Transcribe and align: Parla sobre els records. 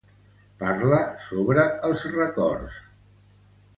Parla 0.61 1.01
sobre 1.27 1.67
els 1.91 2.07
records. 2.17 2.81